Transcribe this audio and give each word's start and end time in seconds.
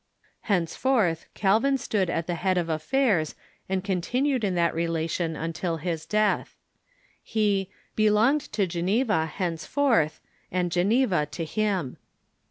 Henceforth 0.49 1.27
Cal 1.35 1.59
vin 1.59 1.77
stood 1.77 2.09
at 2.09 2.25
the 2.25 2.33
head 2.33 2.57
of 2.57 2.69
affairs, 2.69 3.35
and 3.69 3.83
continued 3.83 4.43
in 4.43 4.55
that 4.55 4.73
relation 4.73 5.35
until 5.35 5.77
his 5.77 6.07
death. 6.07 6.57
He" 7.21 7.69
belonged 7.95 8.41
to 8.53 8.65
Geneva 8.65 9.27
henceforth, 9.27 10.19
and 10.51 10.71
Ge 10.71 10.77
neva 10.83 11.27
to 11.27 11.45
him." 11.45 11.97